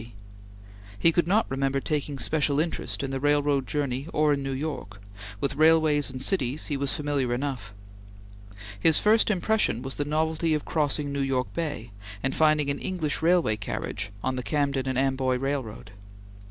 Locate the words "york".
4.51-4.99, 11.21-11.53